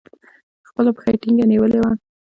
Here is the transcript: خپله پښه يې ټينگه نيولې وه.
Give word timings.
خپله 0.69 0.89
پښه 0.95 1.07
يې 1.13 1.19
ټينگه 1.21 1.45
نيولې 1.51 1.79
وه. 1.81 1.91